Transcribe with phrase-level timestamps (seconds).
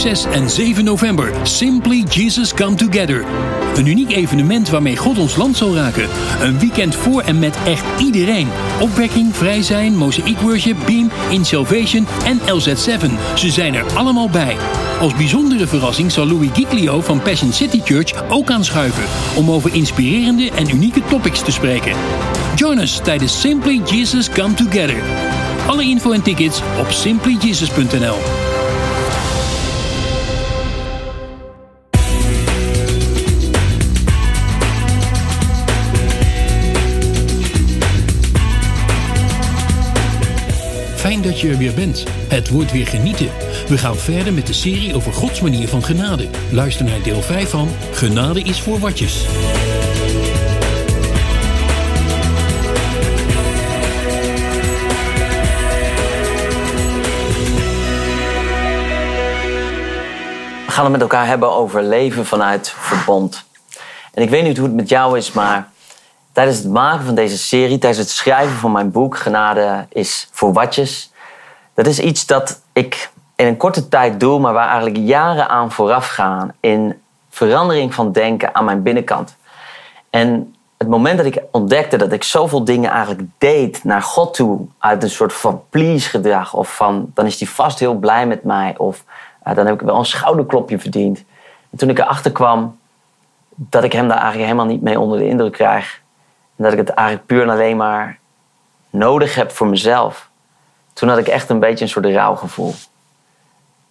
[0.00, 1.32] 6 en 7 november.
[1.42, 3.24] Simply Jesus Come Together.
[3.74, 6.08] Een uniek evenement waarmee God ons land zal raken.
[6.40, 8.48] Een weekend voor en met echt iedereen.
[8.80, 13.34] Opwekking, vrij zijn, Mosaic Worship, Beam, In Salvation en LZ7.
[13.34, 14.56] Ze zijn er allemaal bij.
[15.00, 19.04] Als bijzondere verrassing zal Louis Giglio van Passion City Church ook aanschuiven.
[19.36, 21.92] Om over inspirerende en unieke topics te spreken.
[22.56, 25.02] Join us tijdens Simply Jesus Come Together.
[25.66, 28.49] Alle info en tickets op simplyjesus.nl.
[41.30, 42.04] dat je er weer bent.
[42.28, 43.30] Het wordt weer genieten.
[43.68, 46.28] We gaan verder met de serie over Gods manier van genade.
[46.52, 49.26] Luister naar deel 5 van Genade is voor watjes.
[60.66, 63.44] We gaan het met elkaar hebben over leven vanuit verbond.
[64.14, 65.68] En ik weet niet hoe het met jou is, maar
[66.32, 70.52] tijdens het maken van deze serie, tijdens het schrijven van mijn boek Genade is voor
[70.52, 71.09] watjes,
[71.74, 75.72] dat is iets dat ik in een korte tijd doe, maar waar eigenlijk jaren aan
[75.72, 79.36] vooraf gaan in verandering van denken aan mijn binnenkant.
[80.10, 84.66] En het moment dat ik ontdekte dat ik zoveel dingen eigenlijk deed naar God toe,
[84.78, 88.44] uit een soort van please gedrag, of van dan is hij vast heel blij met
[88.44, 89.04] mij, of
[89.46, 91.24] uh, dan heb ik wel een schouderklopje verdiend.
[91.70, 92.78] En toen ik erachter kwam
[93.54, 96.00] dat ik hem daar eigenlijk helemaal niet mee onder de indruk krijg,
[96.56, 98.18] en dat ik het eigenlijk puur en alleen maar
[98.90, 100.29] nodig heb voor mezelf,
[101.00, 102.74] toen had ik echt een beetje een soort rouwgevoel.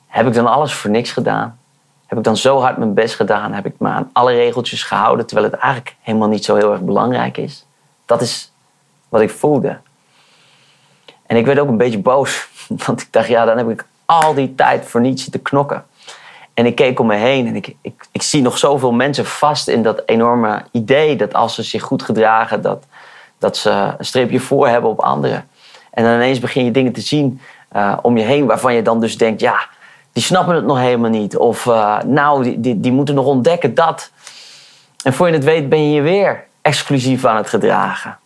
[0.08, 1.60] Heb ik dan alles voor niks gedaan?
[2.06, 3.54] Heb ik dan zo hard mijn best gedaan?
[3.54, 6.82] Heb ik me aan alle regeltjes gehouden, terwijl het eigenlijk helemaal niet zo heel erg
[6.82, 7.66] belangrijk is?
[8.06, 8.52] Dat is
[9.08, 9.78] wat ik voelde.
[11.26, 12.48] En ik werd ook een beetje boos,
[12.86, 15.86] want ik dacht, ja, dan heb ik al die tijd voor niets te knokken.
[16.54, 19.68] En ik keek om me heen en ik, ik, ik zie nog zoveel mensen vast
[19.68, 22.84] in dat enorme idee dat als ze zich goed gedragen, dat,
[23.38, 25.49] dat ze een streepje voor hebben op anderen.
[25.92, 27.42] En dan ineens begin je dingen te zien
[27.76, 29.68] uh, om je heen waarvan je dan dus denkt, ja,
[30.14, 31.38] die snappen het nog helemaal niet.
[31.38, 34.12] Of uh, nou, die, die, die moeten nog ontdekken dat.
[35.04, 38.18] En voor je het weet ben je je weer exclusief aan het gedragen.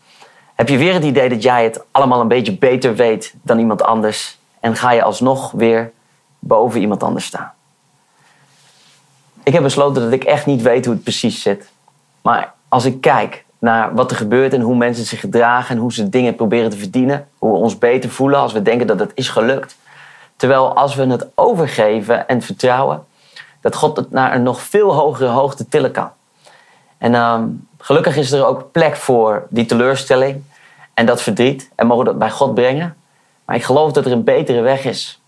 [0.56, 3.84] Heb je weer het idee dat jij het allemaal een beetje beter weet dan iemand
[3.84, 4.38] anders.
[4.60, 5.92] En ga je alsnog weer
[6.40, 7.54] boven iemand anders staan.
[9.44, 11.72] Ik heb besloten dat ik echt niet weet hoe het precies zit.
[12.22, 15.94] Maar als ik kijk naar wat er gebeurt en hoe mensen zich gedragen en hoe
[15.94, 19.12] ze dingen proberen te verdienen, hoe we ons beter voelen als we denken dat het
[19.14, 19.76] is gelukt.
[20.36, 23.04] Terwijl als we het overgeven en vertrouwen,
[23.62, 26.10] dat God het naar een nog veel hogere hoogte tillen kan.
[26.98, 30.44] En um, gelukkig is er ook plek voor die teleurstelling
[30.94, 32.96] en dat verdriet en mogen dat bij God brengen.
[33.46, 35.22] Maar ik geloof dat er een betere weg is.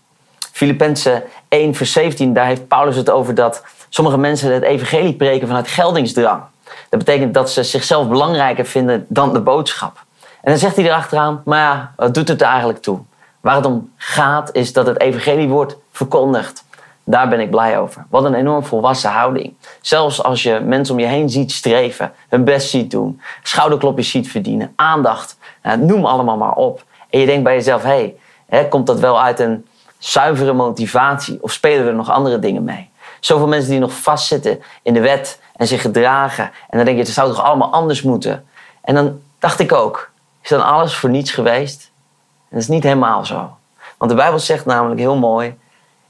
[0.52, 5.46] Filippenzen 1, vers 17, daar heeft Paulus het over dat sommige mensen het evangelie preken
[5.46, 6.42] vanuit geldingsdrang.
[6.88, 10.04] Dat betekent dat ze zichzelf belangrijker vinden dan de boodschap.
[10.20, 13.00] En dan zegt hij erachteraan, maar ja, wat doet het er eigenlijk toe?
[13.40, 16.64] Waar het om gaat is dat het evangelie wordt verkondigd.
[17.04, 18.06] Daar ben ik blij over.
[18.10, 19.54] Wat een enorm volwassen houding.
[19.80, 24.30] Zelfs als je mensen om je heen ziet streven, hun best ziet doen, schouderklopjes ziet
[24.30, 25.38] verdienen, aandacht,
[25.78, 26.84] noem allemaal maar op.
[27.10, 28.14] En je denkt bij jezelf, hé,
[28.46, 29.66] hey, komt dat wel uit een
[29.98, 32.90] zuivere motivatie of spelen er nog andere dingen mee?
[33.20, 36.44] Zoveel mensen die nog vastzitten in de wet en zich gedragen.
[36.44, 38.46] En dan denk je, het zou toch allemaal anders moeten?
[38.80, 40.10] En dan dacht ik ook,
[40.42, 41.90] is dan alles voor niets geweest?
[42.38, 43.56] En dat is niet helemaal zo.
[43.98, 45.56] Want de Bijbel zegt namelijk heel mooi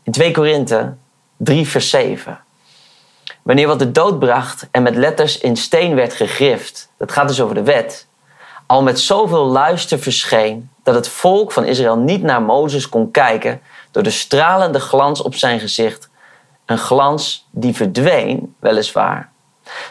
[0.02, 0.94] in 2 Korinthe
[1.36, 2.40] 3 vers 7.
[3.42, 7.40] Wanneer wat de dood bracht en met letters in steen werd gegrift, dat gaat dus
[7.40, 8.06] over de wet,
[8.66, 13.60] al met zoveel luister verscheen dat het volk van Israël niet naar Mozes kon kijken
[13.90, 16.08] door de stralende glans op zijn gezicht,
[16.64, 19.30] een glans die verdween, weliswaar,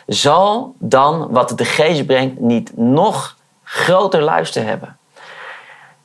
[0.08, 4.98] zal dan wat de geest brengt niet nog groter luister hebben.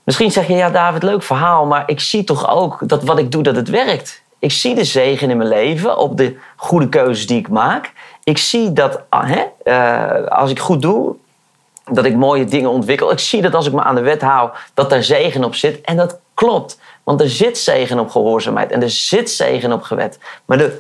[0.05, 3.33] Misschien zeg je, ja David, leuk verhaal, maar ik zie toch ook dat wat ik
[3.33, 4.23] doe, dat het werkt.
[4.39, 7.93] Ik zie de zegen in mijn leven op de goede keuzes die ik maak.
[8.25, 11.15] Ik zie dat ah, hè, uh, als ik goed doe,
[11.85, 13.13] dat ik mooie dingen ontwikkel.
[13.13, 15.81] Ik zie dat als ik me aan de wet hou, dat daar zegen op zit.
[15.81, 16.79] En dat klopt.
[17.11, 20.19] Want er zit zegen op gehoorzaamheid en er zit zegen op gewet.
[20.45, 20.79] Maar de,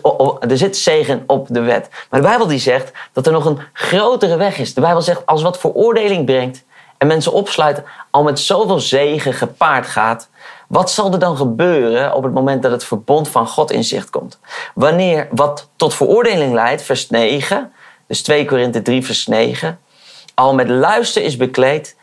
[0.48, 1.88] er zit zegen op de wet.
[2.10, 4.74] Maar de Bijbel die zegt dat er nog een grotere weg is.
[4.74, 6.64] De Bijbel zegt als wat veroordeling brengt
[6.98, 10.28] en mensen opsluiten, al met zoveel zegen gepaard gaat.
[10.68, 14.10] Wat zal er dan gebeuren op het moment dat het verbond van God in zicht
[14.10, 14.38] komt?
[14.74, 17.72] Wanneer wat tot veroordeling leidt, vers 9,
[18.06, 19.80] dus 2 Korinthe 3, vers 9,
[20.34, 21.96] al met luister is bekleed,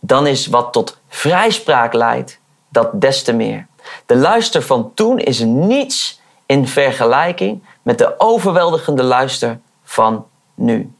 [0.00, 3.68] dan is wat tot vrijspraak leidt, dat des te meer.
[4.06, 10.92] De luister van toen is niets in vergelijking met de overweldigende luister van nu.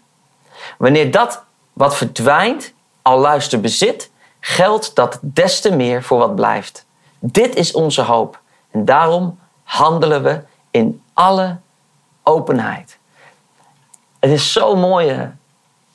[0.78, 1.42] Wanneer dat
[1.72, 2.72] wat verdwijnt
[3.02, 4.10] al luister bezit,
[4.40, 6.86] geldt dat des te meer voor wat blijft.
[7.18, 8.40] Dit is onze hoop
[8.70, 10.40] en daarom handelen we
[10.70, 11.56] in alle
[12.22, 12.98] openheid.
[14.18, 15.32] Het is zo'n mooie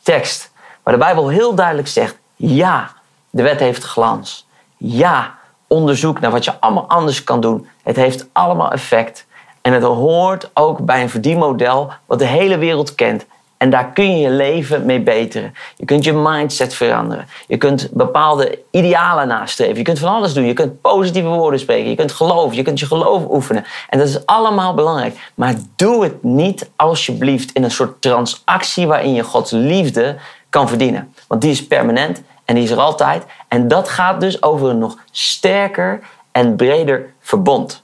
[0.01, 0.51] tekst,
[0.83, 2.93] waar de Bijbel heel duidelijk zegt: ja,
[3.29, 4.47] de wet heeft glans.
[4.77, 5.37] Ja,
[5.67, 7.67] onderzoek naar wat je allemaal anders kan doen.
[7.83, 9.25] Het heeft allemaal effect.
[9.62, 13.25] En het hoort ook bij een verdienmodel wat de hele wereld kent.
[13.57, 15.53] En daar kun je je leven mee beteren.
[15.75, 17.27] Je kunt je mindset veranderen.
[17.47, 19.77] Je kunt bepaalde idealen nastreven.
[19.77, 20.45] Je kunt van alles doen.
[20.45, 21.89] Je kunt positieve woorden spreken.
[21.89, 22.56] Je kunt geloven.
[22.56, 23.65] Je kunt je geloof oefenen.
[23.89, 25.31] En dat is allemaal belangrijk.
[25.35, 30.15] Maar doe het niet alsjeblieft in een soort transactie waarin je Gods liefde
[30.50, 31.13] kan verdienen.
[31.27, 33.25] Want die is permanent en die is er altijd.
[33.47, 36.00] En dat gaat dus over een nog sterker
[36.31, 37.83] en breder verbond.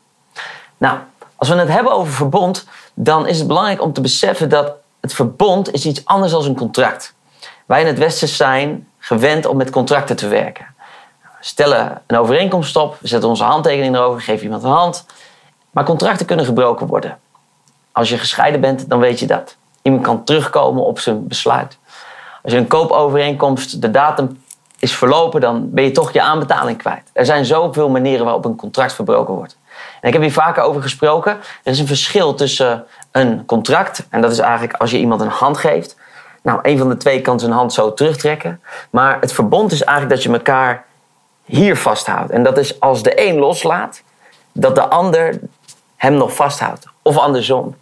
[0.78, 0.98] Nou,
[1.36, 5.13] als we het hebben over verbond, dan is het belangrijk om te beseffen dat het
[5.13, 7.13] verbond is iets anders dan een contract.
[7.66, 10.66] Wij in het Westen zijn gewend om met contracten te werken.
[11.22, 15.06] We stellen een overeenkomst op, we zetten onze handtekening erover, geven iemand een hand.
[15.72, 17.19] Maar contracten kunnen gebroken worden.
[17.92, 19.56] Als je gescheiden bent, dan weet je dat.
[19.81, 21.78] Iemand kan terugkomen op zijn besluit.
[22.44, 24.44] Als je een koopovereenkomst, de datum
[24.81, 27.10] is verlopen, dan ben je toch je aanbetaling kwijt.
[27.13, 29.57] Er zijn zoveel manieren waarop een contract verbroken wordt.
[30.01, 31.31] En ik heb hier vaker over gesproken.
[31.63, 35.28] Er is een verschil tussen een contract, en dat is eigenlijk als je iemand een
[35.28, 35.95] hand geeft.
[36.44, 38.62] Nou, een van de twee kan zijn hand zo terugtrekken.
[38.89, 40.86] Maar het verbond is eigenlijk dat je elkaar
[41.45, 42.31] hier vasthoudt.
[42.31, 44.04] En dat is als de een loslaat,
[44.51, 45.39] dat de ander
[45.95, 46.86] hem nog vasthoudt.
[47.01, 47.75] Of andersom.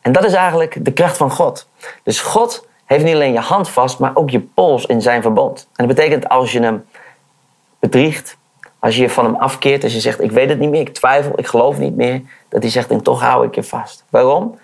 [0.00, 1.68] En dat is eigenlijk de kracht van God.
[2.02, 5.68] Dus God heeft niet alleen je hand vast, maar ook je pols in zijn verbond.
[5.74, 6.84] En dat betekent als je hem
[7.78, 8.36] bedriegt,
[8.78, 10.94] als je je van hem afkeert, als je zegt: Ik weet het niet meer, ik
[10.94, 14.04] twijfel, ik geloof niet meer, dat hij zegt: En toch hou ik je vast.
[14.08, 14.58] Waarom?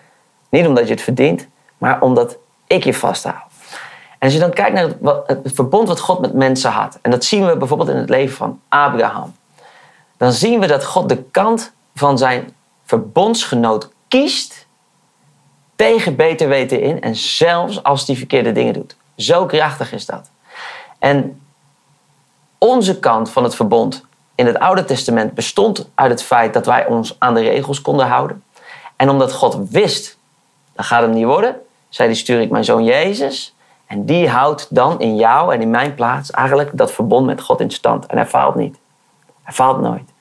[0.48, 1.48] Niet omdat je het verdient,
[1.78, 2.36] maar omdat
[2.66, 3.50] ik je vasthoud.
[4.19, 7.10] En als je dan kijkt naar het, het verbond wat God met mensen had, en
[7.10, 9.34] dat zien we bijvoorbeeld in het leven van Abraham,
[10.16, 12.54] dan zien we dat God de kant van zijn
[12.84, 14.66] verbondsgenoot kiest
[15.82, 18.96] tegen beter weten in en zelfs als hij verkeerde dingen doet.
[19.17, 20.31] Zo krachtig is dat.
[20.99, 21.40] En
[22.58, 26.87] onze kant van het verbond in het Oude Testament bestond uit het feit dat wij
[26.87, 28.43] ons aan de regels konden houden.
[28.96, 30.19] En omdat God wist,
[30.73, 31.56] dat gaat hem niet worden,
[31.88, 33.55] zei hij, stuur ik mijn zoon Jezus.
[33.87, 37.61] En die houdt dan in jou en in mijn plaats eigenlijk dat verbond met God
[37.61, 38.06] in stand.
[38.06, 38.79] En hij faalt niet.
[39.43, 40.11] Hij faalt nooit.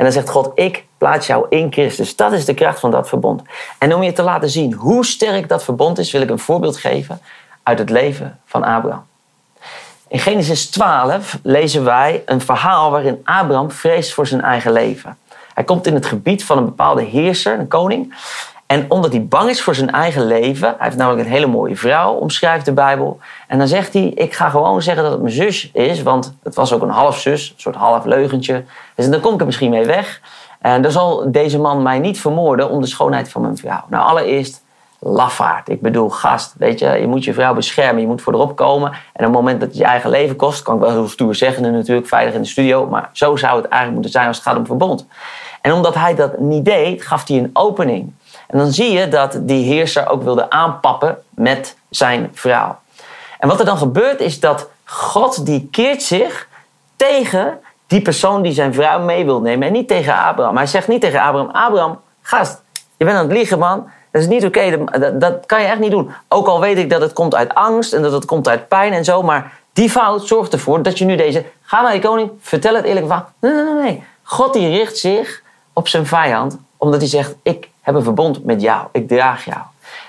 [0.00, 2.16] En dan zegt God, ik plaats jou in Christus.
[2.16, 3.42] Dat is de kracht van dat verbond.
[3.78, 6.76] En om je te laten zien hoe sterk dat verbond is, wil ik een voorbeeld
[6.76, 7.20] geven
[7.62, 9.06] uit het leven van Abraham.
[10.08, 15.18] In Genesis 12 lezen wij een verhaal waarin Abraham vreest voor zijn eigen leven.
[15.54, 18.14] Hij komt in het gebied van een bepaalde heerser, een koning.
[18.70, 21.76] En omdat hij bang is voor zijn eigen leven, hij heeft namelijk een hele mooie
[21.76, 23.18] vrouw, omschrijft de Bijbel.
[23.46, 26.54] En dan zegt hij: Ik ga gewoon zeggen dat het mijn zus is, want het
[26.54, 28.64] was ook een half zus, een soort half leugentje.
[28.94, 30.20] Dus dan kom ik er misschien mee weg.
[30.60, 33.84] En dan zal deze man mij niet vermoorden om de schoonheid van mijn vrouw.
[33.88, 34.62] Nou, allereerst
[34.98, 35.68] lafaard.
[35.68, 38.90] Ik bedoel, gast, weet je, je moet je vrouw beschermen, je moet voor erop komen.
[38.90, 41.34] En op het moment dat het je eigen leven kost, kan ik wel heel stoer
[41.34, 42.86] zeggen natuurlijk, veilig in de studio.
[42.86, 45.06] Maar zo zou het eigenlijk moeten zijn als het gaat om verbond.
[45.60, 48.12] En omdat hij dat niet deed, gaf hij een opening.
[48.50, 52.78] En dan zie je dat die heerser ook wilde aanpappen met zijn vrouw.
[53.38, 56.48] En wat er dan gebeurt is dat God die keert zich
[56.96, 59.66] tegen die persoon die zijn vrouw mee wil nemen.
[59.66, 60.56] En niet tegen Abraham.
[60.56, 62.62] Hij zegt niet tegen Abraham, Abraham, gast,
[62.96, 63.90] je bent aan het liegen man.
[64.10, 66.10] Dat is niet oké, dat, dat, kan je echt niet doen.
[66.28, 68.92] Ook al weet ik dat het komt uit angst en dat het komt uit pijn
[68.92, 69.22] en zo.
[69.22, 71.44] Maar die fout zorgt ervoor dat je nu deze...
[71.62, 73.24] Ga naar die koning, vertel het eerlijk van.
[73.40, 74.04] Nee, nee, nee, nee.
[74.22, 75.42] God die richt zich
[75.72, 76.58] op zijn vijand.
[76.76, 78.86] Omdat hij zegt, ik heb een verbond met jou.
[78.92, 79.60] Ik draag jou.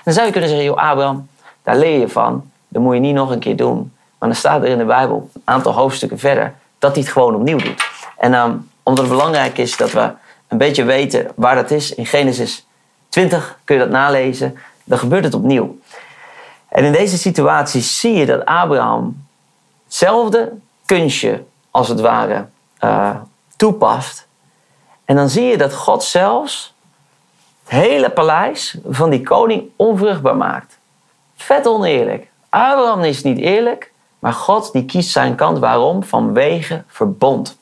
[0.04, 1.28] dan zou je kunnen zeggen, joh Abraham,
[1.62, 2.50] daar leer je van.
[2.68, 3.92] Dat moet je niet nog een keer doen.
[4.18, 7.34] Maar dan staat er in de Bijbel, een aantal hoofdstukken verder, dat hij het gewoon
[7.34, 7.88] opnieuw doet.
[8.16, 10.10] En um, omdat het belangrijk is dat we
[10.48, 11.94] een beetje weten waar dat is.
[11.94, 12.66] In Genesis
[13.08, 14.58] 20 kun je dat nalezen.
[14.84, 15.78] Dan gebeurt het opnieuw.
[16.68, 19.26] En in deze situatie zie je dat Abraham
[19.84, 20.52] hetzelfde
[20.86, 22.46] kunstje, als het ware,
[22.80, 23.16] uh,
[23.56, 24.26] toepast.
[25.04, 26.71] En dan zie je dat God zelfs
[27.62, 30.78] het hele paleis van die koning onvruchtbaar maakt.
[31.36, 32.26] Vet oneerlijk.
[32.48, 35.58] Abraham is niet eerlijk, maar God die kiest zijn kant.
[35.58, 36.02] Waarom?
[36.02, 37.58] Vanwege verbond.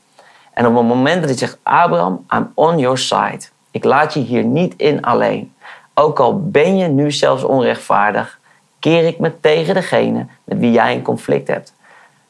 [0.52, 3.40] En op het moment dat hij zegt, Abraham, I'm on your side.
[3.70, 5.54] Ik laat je hier niet in alleen.
[5.94, 8.38] Ook al ben je nu zelfs onrechtvaardig,
[8.78, 11.72] keer ik me tegen degene met wie jij een conflict hebt.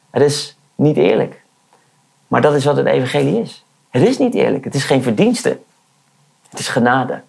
[0.09, 1.41] Het is niet eerlijk.
[2.27, 3.65] Maar dat is wat het evangelie is.
[3.89, 4.63] Het is niet eerlijk.
[4.63, 5.59] Het is geen verdienste.
[6.49, 7.21] Het is genade.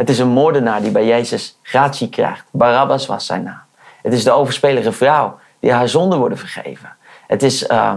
[0.00, 2.44] Het is een moordenaar die bij Jezus gratie krijgt.
[2.50, 3.60] Barabbas was zijn naam.
[4.02, 6.96] Het is de overspelige vrouw die haar zonden worden vergeven.
[7.26, 7.92] Het is uh,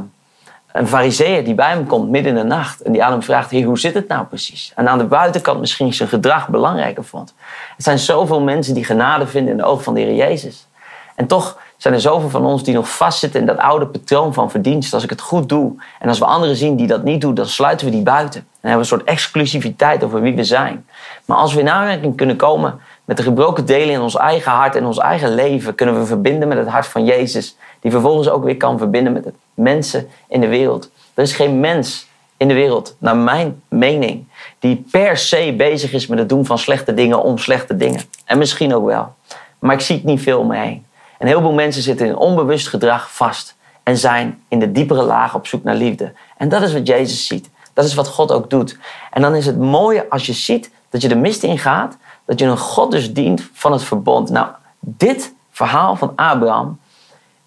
[0.71, 2.81] een fariseer die bij hem komt midden in de nacht.
[2.81, 4.71] En die aan hem vraagt, Heer, hoe zit het nou precies?
[4.75, 7.33] En aan de buitenkant misschien zijn gedrag belangrijker vond.
[7.77, 10.67] Er zijn zoveel mensen die genade vinden in de ogen van de Heer Jezus.
[11.15, 14.51] En toch zijn er zoveel van ons die nog vastzitten in dat oude patroon van
[14.51, 14.93] verdienst.
[14.93, 17.45] Als ik het goed doe en als we anderen zien die dat niet doen, dan
[17.45, 18.39] sluiten we die buiten.
[18.39, 20.85] En hebben we een soort exclusiviteit over wie we zijn.
[21.25, 24.75] Maar als we in aanraking kunnen komen met de gebroken delen in ons eigen hart
[24.75, 27.55] en ons eigen leven, kunnen we verbinden met het hart van Jezus.
[27.79, 30.89] Die vervolgens ook weer kan verbinden met de mensen in de wereld.
[31.13, 34.25] Er is geen mens in de wereld, naar mijn mening,
[34.59, 38.01] die per se bezig is met het doen van slechte dingen om slechte dingen.
[38.25, 39.13] En misschien ook wel.
[39.59, 40.85] Maar ik zie het niet veel om me heen.
[41.23, 45.35] En heel veel mensen zitten in onbewust gedrag vast en zijn in de diepere laag
[45.35, 46.13] op zoek naar liefde.
[46.37, 47.49] En dat is wat Jezus ziet.
[47.73, 48.77] Dat is wat God ook doet.
[49.11, 52.45] En dan is het mooie als je ziet dat je de mist ingaat, dat je
[52.45, 54.29] een God dus dient van het verbond.
[54.29, 54.47] Nou,
[54.79, 56.79] dit verhaal van Abraham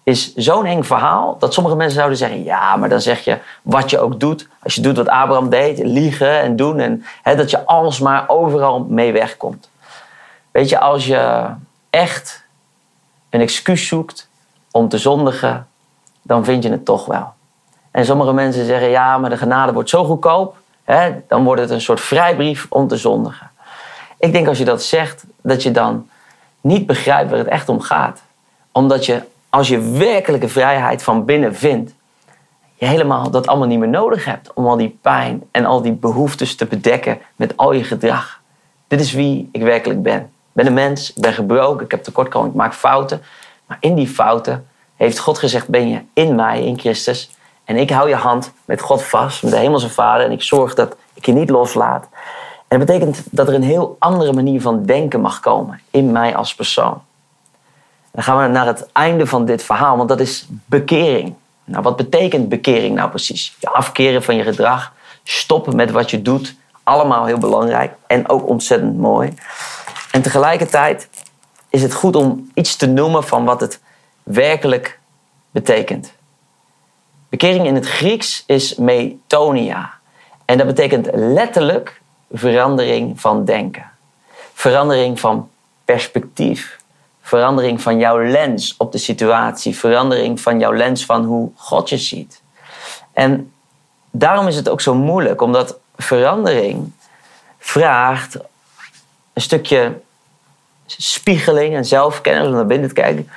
[0.03, 3.89] is zo'n eng verhaal dat sommige mensen zouden zeggen: ja, maar dan zeg je wat
[3.89, 4.47] je ook doet.
[4.63, 9.11] Als je doet wat Abraham deed, liegen en doen, en dat je alsmaar overal mee
[9.11, 9.69] wegkomt.
[10.51, 11.45] Weet je, als je
[11.89, 12.45] echt
[13.29, 14.29] een excuus zoekt
[14.71, 15.67] om te zondigen,
[16.21, 17.33] dan vind je het toch wel.
[17.91, 21.69] En sommige mensen zeggen, ja, maar de genade wordt zo goedkoop, hè, dan wordt het
[21.69, 23.51] een soort vrijbrief om te zondigen.
[24.19, 26.09] Ik denk als je dat zegt, dat je dan
[26.61, 28.21] niet begrijpt waar het echt om gaat.
[28.71, 31.91] Omdat je, als je werkelijke vrijheid van binnen vindt,
[32.75, 35.91] je helemaal dat allemaal niet meer nodig hebt om al die pijn en al die
[35.91, 38.41] behoeftes te bedekken met al je gedrag.
[38.87, 42.59] Dit is wie ik werkelijk ben ben een mens, ben gebroken, ik heb tekortkomingen, ik
[42.59, 43.21] maak fouten.
[43.65, 47.29] Maar in die fouten heeft God gezegd, ben je in mij, in Christus.
[47.63, 50.25] En ik hou je hand met God vast, met de hemelse vader.
[50.25, 52.07] En ik zorg dat ik je niet loslaat.
[52.67, 56.35] En dat betekent dat er een heel andere manier van denken mag komen in mij
[56.35, 57.01] als persoon.
[58.11, 61.33] Dan gaan we naar het einde van dit verhaal, want dat is bekering.
[61.63, 63.55] Nou, wat betekent bekering nou precies?
[63.59, 66.55] Je afkeren van je gedrag, stoppen met wat je doet.
[66.83, 69.33] Allemaal heel belangrijk en ook ontzettend mooi.
[70.17, 71.09] En tegelijkertijd
[71.69, 73.79] is het goed om iets te noemen van wat het
[74.23, 74.99] werkelijk
[75.51, 76.13] betekent.
[77.29, 79.93] Bekering in het Grieks is metonia.
[80.45, 83.91] En dat betekent letterlijk verandering van denken.
[84.53, 85.49] Verandering van
[85.85, 86.77] perspectief.
[87.21, 89.77] Verandering van jouw lens op de situatie.
[89.77, 92.41] Verandering van jouw lens van hoe God je ziet.
[93.13, 93.53] En
[94.11, 96.91] daarom is het ook zo moeilijk, omdat verandering
[97.57, 98.37] vraagt
[99.33, 100.05] een stukje
[100.87, 103.29] spiegeling en zelfkennis om naar binnen te kijken.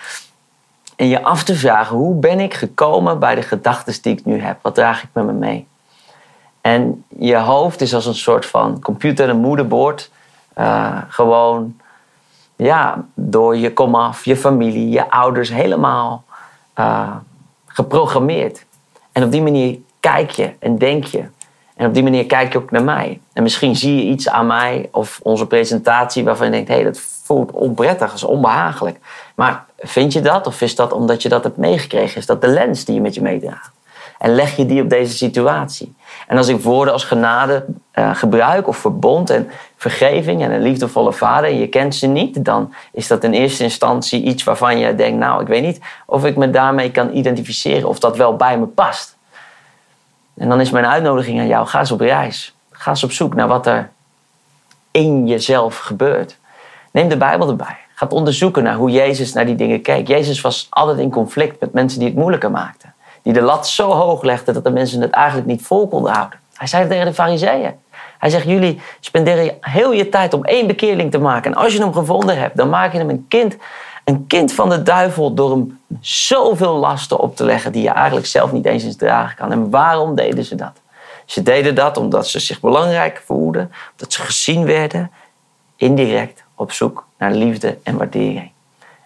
[0.97, 4.40] En je af te vragen, hoe ben ik gekomen bij de gedachten die ik nu
[4.40, 4.59] heb?
[4.62, 5.66] Wat draag ik met me mee?
[6.61, 10.11] En je hoofd is als een soort van computer, een moederbord.
[10.59, 11.80] Uh, gewoon,
[12.57, 16.25] ja, door je komaf, je familie, je ouders helemaal
[16.78, 17.16] uh,
[17.66, 18.64] geprogrammeerd.
[19.12, 21.25] En op die manier kijk je en denk je.
[21.80, 23.20] En op die manier kijk je ook naar mij.
[23.32, 26.84] En misschien zie je iets aan mij of onze presentatie waarvan je denkt: hé, hey,
[26.84, 28.99] dat voelt onprettig, is onbehagelijk.
[29.34, 32.16] Maar vind je dat of is dat omdat je dat hebt meegekregen?
[32.16, 33.70] Is dat de lens die je met je meedraagt?
[34.18, 35.94] En leg je die op deze situatie?
[36.26, 41.12] En als ik woorden als genade uh, gebruik of verbond en vergeving en een liefdevolle
[41.12, 44.94] vader en je kent ze niet, dan is dat in eerste instantie iets waarvan je
[44.94, 48.58] denkt, nou, ik weet niet of ik me daarmee kan identificeren of dat wel bij
[48.58, 49.18] me past.
[50.40, 52.54] En dan is mijn uitnodiging aan jou: ga eens op reis.
[52.70, 53.90] Ga eens op zoek naar wat er
[54.90, 56.37] in jezelf gebeurt.
[56.90, 57.76] Neem de Bijbel erbij.
[57.94, 60.09] Ga onderzoeken naar hoe Jezus naar die dingen keek.
[60.09, 62.94] Jezus was altijd in conflict met mensen die het moeilijker maakten.
[63.23, 66.38] Die de lat zo hoog legden dat de mensen het eigenlijk niet vol konden houden.
[66.54, 67.75] Hij zei tegen de fariseeën.
[68.18, 71.52] Hij zegt, jullie spenderen heel je tijd om één bekeerling te maken.
[71.52, 73.56] En als je hem gevonden hebt, dan maak je hem een kind,
[74.11, 75.35] een kind van de duivel...
[75.35, 79.37] door hem zoveel lasten op te leggen die je eigenlijk zelf niet eens eens dragen
[79.37, 79.52] kan.
[79.52, 80.81] En waarom deden ze dat?
[81.25, 85.11] Ze deden dat omdat ze zich belangrijk voelden, omdat ze gezien werden,
[85.76, 88.50] indirect op zoek naar liefde en waardering.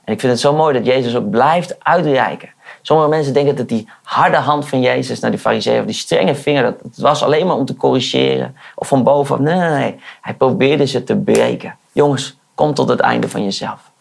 [0.04, 2.52] En ik vind het zo mooi dat Jezus ook blijft uitreiken.
[2.82, 6.34] Sommige mensen denken dat die harde hand van Jezus naar die fariseeën, of die strenge
[6.34, 8.56] vinger, dat het was alleen maar om te corrigeren.
[8.74, 9.40] Of van bovenaf.
[9.42, 10.00] Nee, nee, nee.
[10.20, 11.76] Hij probeerde ze te breken.
[11.92, 13.92] Jongens, kom tot het einde van jezelf.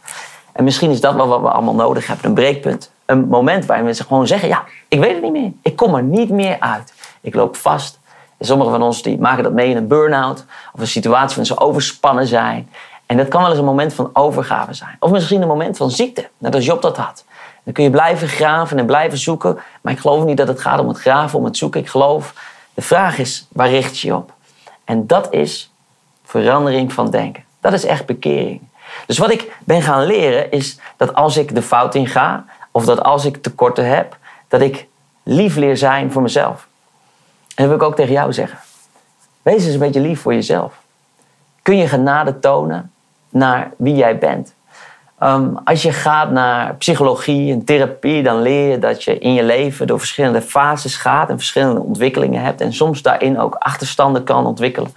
[0.54, 2.26] En misschien is dat wel wat we allemaal nodig hebben.
[2.26, 2.92] Een breekpunt.
[3.06, 5.52] Een moment waarin mensen gewoon zeggen, ja, ik weet het niet meer.
[5.62, 6.94] Ik kom er niet meer uit.
[7.22, 8.00] Ik loop vast.
[8.40, 11.60] Sommigen van ons die maken dat mee in een burn-out of een situatie waarin ze
[11.60, 12.70] overspannen zijn.
[13.06, 14.96] En dat kan wel eens een moment van overgave zijn.
[15.00, 17.26] Of misschien een moment van ziekte, net als Job dat had.
[17.64, 19.60] Dan kun je blijven graven en blijven zoeken.
[19.82, 21.80] Maar ik geloof niet dat het gaat om het graven, om het zoeken.
[21.80, 22.34] Ik geloof,
[22.74, 24.34] de vraag is, waar richt je je op?
[24.84, 25.72] En dat is
[26.24, 27.44] verandering van denken.
[27.60, 28.62] Dat is echt bekering.
[29.08, 32.86] Dus wat ik ben gaan leren is dat als ik de fout in ga, of
[32.86, 34.88] dat als ik tekorten heb, dat ik
[35.24, 36.68] lief leer zijn voor mezelf.
[37.56, 38.58] En dat wil ik ook tegen jou zeggen.
[39.42, 40.74] Wees eens een beetje lief voor jezelf.
[41.62, 42.92] Kun je genade tonen
[43.30, 44.54] naar wie jij bent?
[45.20, 49.44] Ehm, als je gaat naar psychologie en therapie, dan leer je dat je in je
[49.44, 52.62] leven door verschillende fases gaat en verschillende ontwikkelingen hebt.
[52.62, 54.94] En soms daarin ook achterstanden kan ontwikkelen.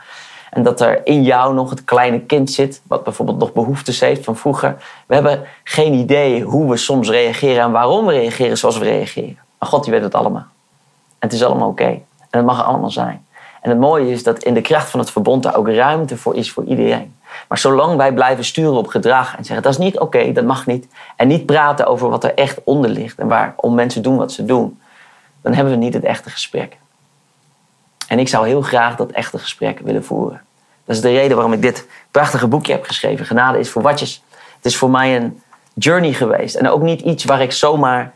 [0.51, 4.25] En dat er in jou nog het kleine kind zit, wat bijvoorbeeld nog behoeftes heeft
[4.25, 4.77] van vroeger.
[5.07, 9.39] We hebben geen idee hoe we soms reageren en waarom we reageren zoals we reageren.
[9.59, 10.47] Maar God, die weet het allemaal.
[11.19, 11.85] En het is allemaal oké.
[11.85, 13.27] En het mag allemaal zijn.
[13.61, 16.35] En het mooie is dat in de kracht van het verbond daar ook ruimte voor
[16.35, 17.15] is voor iedereen.
[17.49, 20.67] Maar zolang wij blijven sturen op gedrag en zeggen dat is niet oké, dat mag
[20.67, 20.87] niet.
[21.17, 24.45] En niet praten over wat er echt onder ligt en waarom mensen doen wat ze
[24.45, 24.81] doen.
[25.43, 26.77] Dan hebben we niet het echte gesprek.
[28.07, 30.41] En ik zou heel graag dat echte gesprek willen voeren.
[30.85, 33.27] Dat is de reden waarom ik dit prachtige boekje heb geschreven.
[33.27, 34.23] Genade is voor watjes.
[34.57, 35.43] Het is voor mij een
[35.75, 36.55] journey geweest.
[36.55, 38.15] En ook niet iets waar ik zomaar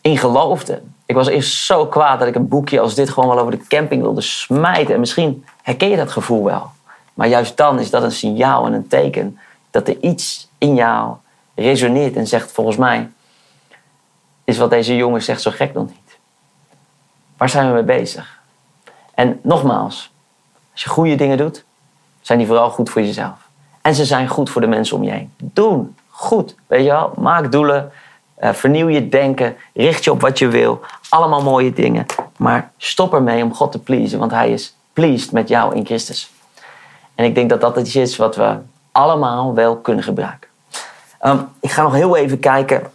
[0.00, 0.82] in geloofde.
[1.06, 3.66] Ik was eerst zo kwaad dat ik een boekje als dit gewoon wel over de
[3.66, 4.94] camping wilde smijten.
[4.94, 6.70] En misschien herken je dat gevoel wel.
[7.14, 9.38] Maar juist dan is dat een signaal en een teken
[9.70, 11.14] dat er iets in jou
[11.54, 13.08] resoneert en zegt: Volgens mij
[14.44, 16.03] is wat deze jongen zegt zo gek nog niet.
[17.36, 18.38] Waar zijn we mee bezig?
[19.14, 20.12] En nogmaals,
[20.72, 21.64] als je goede dingen doet,
[22.20, 23.48] zijn die vooral goed voor jezelf.
[23.82, 25.32] En ze zijn goed voor de mensen om je heen.
[25.38, 27.12] Doen goed, weet je wel.
[27.16, 27.92] Maak doelen,
[28.42, 30.80] uh, vernieuw je denken, richt je op wat je wil.
[31.08, 32.06] Allemaal mooie dingen.
[32.36, 36.32] Maar stop ermee om God te pleasen, want Hij is pleased met jou in Christus.
[37.14, 38.56] En ik denk dat dat iets is wat we
[38.92, 40.48] allemaal wel kunnen gebruiken.
[41.22, 42.92] Um, ik ga nog heel even kijken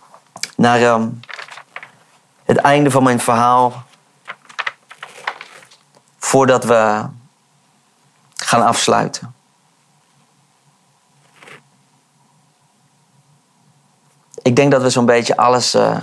[0.56, 1.20] naar um,
[2.44, 3.84] het einde van mijn verhaal.
[6.30, 7.06] Voordat we
[8.36, 9.36] gaan afsluiten.
[14.42, 15.98] Ik denk dat we zo'n beetje alles uh,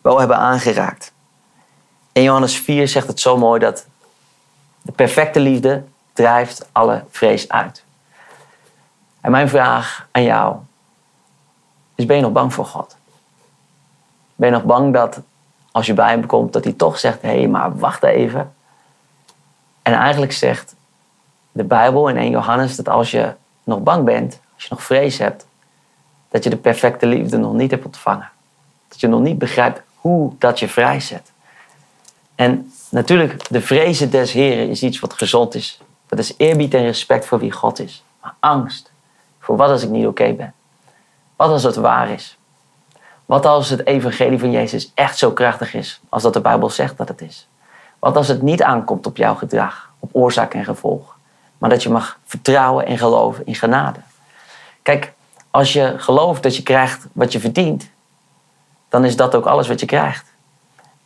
[0.00, 1.12] wel hebben aangeraakt.
[2.12, 3.86] In Johannes 4 zegt het zo mooi dat
[4.82, 7.84] de perfecte liefde drijft alle vrees uit.
[9.20, 10.56] En mijn vraag aan jou
[11.94, 12.96] is: ben je nog bang voor God?
[14.36, 15.20] Ben je nog bang dat
[15.70, 18.54] als je bij hem komt, dat hij toch zegt: hé, hey, maar wacht even.
[19.82, 20.74] En eigenlijk zegt
[21.52, 23.32] de Bijbel in 1 Johannes dat als je
[23.64, 25.46] nog bang bent, als je nog vrees hebt,
[26.28, 28.30] dat je de perfecte liefde nog niet hebt ontvangen.
[28.88, 31.32] Dat je nog niet begrijpt hoe dat je vrijzet.
[32.34, 35.80] En natuurlijk, de vrezen des Heren is iets wat gezond is.
[36.06, 38.02] Dat is eerbied en respect voor wie God is.
[38.22, 38.90] Maar angst
[39.38, 40.54] voor wat als ik niet oké ben.
[41.36, 42.38] Wat als het waar is.
[43.30, 46.96] Wat als het evangelie van Jezus echt zo krachtig is als dat de Bijbel zegt
[46.96, 47.48] dat het is.
[47.98, 51.16] Wat als het niet aankomt op jouw gedrag, op oorzaak en gevolg.
[51.58, 54.00] Maar dat je mag vertrouwen en geloven in genade.
[54.82, 55.12] Kijk,
[55.50, 57.90] als je gelooft dat je krijgt wat je verdient,
[58.88, 60.32] dan is dat ook alles wat je krijgt.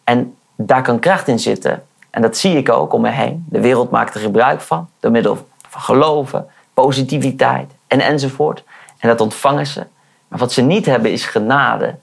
[0.04, 1.86] En daar kan kracht in zitten.
[2.10, 3.46] En dat zie ik ook om me heen.
[3.48, 8.64] De wereld maakt er gebruik van, door middel van geloven, positiviteit en enzovoort.
[8.98, 9.86] En dat ontvangen ze.
[10.28, 11.94] Maar wat ze niet hebben is genade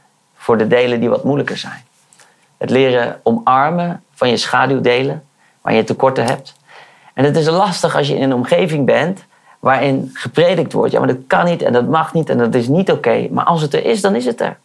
[0.42, 1.84] voor de delen die wat moeilijker zijn.
[2.58, 5.24] Het leren omarmen van je schaduwdelen,
[5.62, 6.54] waar je tekorten hebt.
[7.14, 9.24] En het is lastig als je in een omgeving bent
[9.60, 10.92] waarin gepredikt wordt.
[10.92, 13.28] Ja, maar dat kan niet en dat mag niet en dat is niet oké.
[13.32, 14.58] Maar als het er is, dan is het er.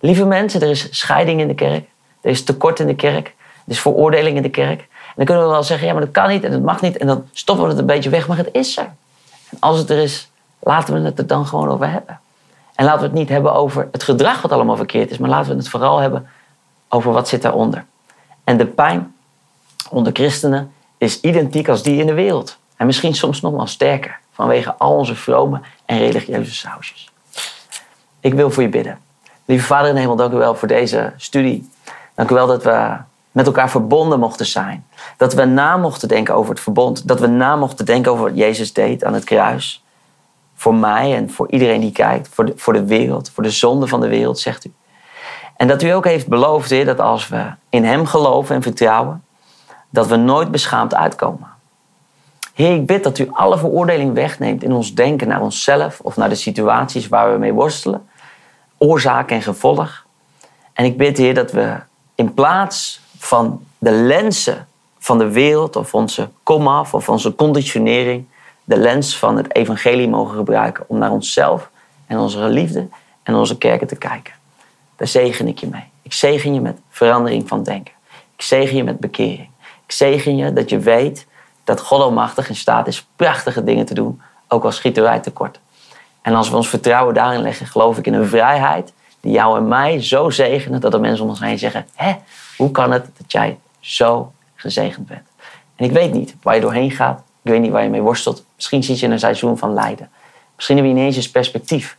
[0.00, 1.88] Lieve mensen, er is scheiding in de kerk.
[2.20, 3.26] Er is tekort in de kerk.
[3.26, 4.80] Er is veroordeling in de kerk.
[4.80, 6.96] En dan kunnen we wel zeggen, ja, maar dat kan niet en dat mag niet.
[6.96, 8.90] En dan stoppen we het een beetje weg, maar het is er.
[9.50, 10.30] En als het er is,
[10.60, 12.20] laten we het er dan gewoon over hebben.
[12.74, 15.18] En laten we het niet hebben over het gedrag wat allemaal verkeerd is.
[15.18, 16.28] Maar laten we het vooral hebben
[16.88, 17.84] over wat zit daaronder.
[18.44, 19.14] En de pijn
[19.90, 22.58] onder christenen is identiek als die in de wereld.
[22.76, 27.10] En misschien soms nog wel sterker vanwege al onze vrome en religieuze sausjes.
[28.20, 28.98] Ik wil voor je bidden.
[29.44, 31.70] Lieve Vader in de hemel, dank u wel voor deze studie.
[32.14, 32.96] Dank u wel dat we
[33.32, 34.86] met elkaar verbonden mochten zijn.
[35.16, 37.08] Dat we na mochten denken over het verbond.
[37.08, 39.83] Dat we na mochten denken over wat Jezus deed aan het kruis.
[40.64, 42.28] Voor mij en voor iedereen die kijkt.
[42.28, 44.72] Voor de, voor de wereld, voor de zonde van de wereld, zegt u.
[45.56, 49.24] En dat u ook heeft beloofd, Heer, dat als we in Hem geloven en vertrouwen,
[49.90, 51.48] dat we nooit beschaamd uitkomen.
[52.54, 56.28] Heer, ik bid dat u alle veroordeling wegneemt in ons denken naar onszelf of naar
[56.28, 58.08] de situaties waar we mee worstelen.
[58.78, 60.06] Oorzaak en gevolg.
[60.72, 61.76] En ik bid, Heer, dat we
[62.14, 68.26] in plaats van de lenzen van de wereld of onze komaf of onze conditionering,
[68.64, 71.70] de lens van het evangelie mogen gebruiken om naar onszelf
[72.06, 72.88] en onze liefde
[73.22, 74.34] en onze kerken te kijken.
[74.96, 75.84] Daar zegen ik je mee.
[76.02, 77.94] Ik zegen je met verandering van denken.
[78.36, 79.48] Ik zegen je met bekering.
[79.86, 81.26] Ik zegen je dat je weet
[81.64, 85.60] dat God almachtig in staat is prachtige dingen te doen, ook al schieten wij tekort.
[86.22, 89.68] En als we ons vertrouwen daarin leggen, geloof ik in een vrijheid die jou en
[89.68, 92.14] mij zo zegenen dat er mensen om ons heen zeggen: Hé,
[92.56, 95.28] hoe kan het dat jij zo gezegend bent?
[95.76, 97.22] En ik weet niet waar je doorheen gaat.
[97.44, 98.44] Ik weet niet waar je mee worstelt.
[98.54, 100.10] Misschien zit je in een seizoen van lijden.
[100.54, 101.96] Misschien heb je ineens eens perspectief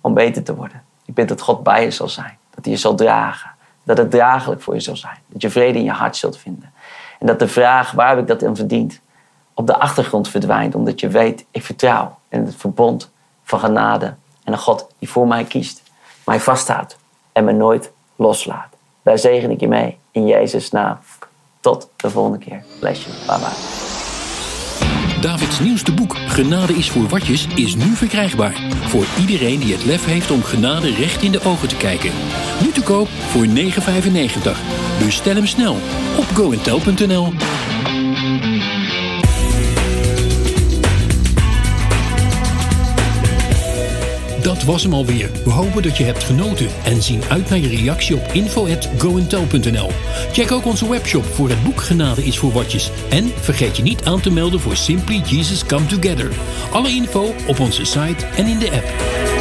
[0.00, 0.82] om beter te worden.
[1.04, 2.38] Ik bid dat God bij je zal zijn.
[2.54, 3.50] Dat hij je zal dragen.
[3.82, 5.18] Dat het draaglijk voor je zal zijn.
[5.26, 6.72] Dat je vrede in je hart zult vinden.
[7.18, 9.00] En dat de vraag, waar heb ik dat in verdiend?
[9.54, 10.74] Op de achtergrond verdwijnt.
[10.74, 13.10] Omdat je weet, ik vertrouw in het verbond
[13.42, 14.14] van genade.
[14.44, 15.82] En een God die voor mij kiest.
[16.24, 16.98] Mij vasthoudt.
[17.32, 18.76] En me nooit loslaat.
[19.02, 19.98] Daar zegen ik je mee.
[20.10, 20.98] In Jezus' naam.
[21.60, 22.64] Tot de volgende keer.
[22.80, 23.16] Bless you.
[23.26, 23.85] Bye bye.
[25.26, 28.60] Davids nieuwste boek Genade is voor watjes is nu verkrijgbaar.
[28.88, 32.10] Voor iedereen die het lef heeft om genade recht in de ogen te kijken.
[32.62, 33.52] Nu te koop voor 9,95.
[34.98, 35.74] Bestel hem snel
[36.16, 37.32] op goentel.nl.
[44.46, 45.30] Dat was hem alweer.
[45.44, 49.90] We hopen dat je hebt genoten en zien uit naar je reactie op info.goentel.nl.
[50.32, 52.90] Check ook onze webshop voor het boek Genade is voor watjes.
[53.10, 56.30] En vergeet je niet aan te melden voor Simply Jesus Come Together.
[56.72, 59.35] Alle info op onze site en in de app.